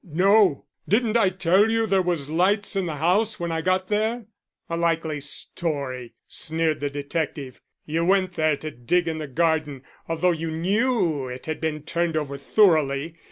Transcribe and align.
"No. 0.03 0.65
Didn't 0.89 1.15
I 1.15 1.29
tell 1.29 1.69
you 1.69 1.85
there 1.85 2.01
was 2.01 2.27
lights 2.27 2.75
in 2.75 2.87
the 2.87 2.95
house 2.95 3.39
when 3.39 3.51
I 3.51 3.61
got 3.61 3.87
there?" 3.87 4.25
"A 4.67 4.75
likely 4.75 5.19
story," 5.21 6.15
sneered 6.27 6.79
the 6.79 6.89
detective. 6.89 7.61
"You 7.85 8.03
went 8.05 8.33
there 8.33 8.57
to 8.57 8.71
dig 8.71 9.07
in 9.07 9.19
the 9.19 9.27
garden, 9.27 9.83
although 10.09 10.31
you 10.31 10.49
knew 10.49 11.27
it 11.27 11.45
had 11.45 11.61
been 11.61 11.83
turned 11.83 12.17
over 12.17 12.39
thoroughly. 12.39 13.13